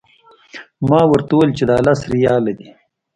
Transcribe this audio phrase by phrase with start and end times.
[0.89, 2.67] ما ورته وویل چې دا لس ریاله دي.